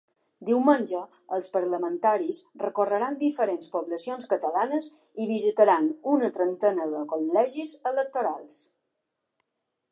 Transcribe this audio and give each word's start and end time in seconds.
Diumenge, 0.45 1.01
els 1.35 1.49
parlamentaris 1.55 2.39
recorreran 2.63 3.19
diferents 3.19 3.69
poblacions 3.75 4.27
catalanes 4.33 4.89
i 5.25 5.29
visitaran 5.35 5.93
una 6.17 6.33
trentena 6.41 6.91
de 6.97 7.05
col·legis 7.15 7.79
electorals. 7.95 8.61